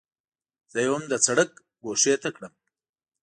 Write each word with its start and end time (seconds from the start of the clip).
زه 0.71 0.79
یې 0.83 0.89
هم 0.93 1.03
د 1.11 1.13
سړک 1.25 1.49
ګوښې 1.83 2.15
ته 2.23 2.29
کړم. 2.35 2.53